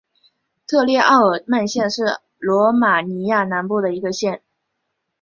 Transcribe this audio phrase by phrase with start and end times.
[0.65, 4.41] 特列奥尔曼县是罗马尼亚南部的一个县。